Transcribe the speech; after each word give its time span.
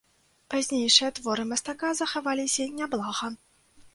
Пазнейшыя 0.53 1.09
творы 1.19 1.43
мастака 1.51 1.91
захаваліся 2.01 2.63
няблага. 2.79 3.33